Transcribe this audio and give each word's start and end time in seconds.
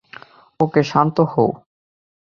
ওকে, 0.59 0.81
শান্ত 0.83 1.17
হও। 1.31 1.49